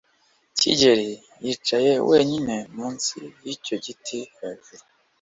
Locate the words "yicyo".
3.45-3.75